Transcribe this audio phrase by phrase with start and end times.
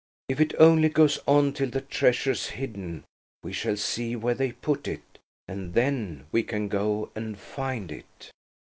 [0.29, 3.03] "If it only goes on till the treasure's hidden,
[3.43, 8.31] we shall see where they put it, and then we can go and find it."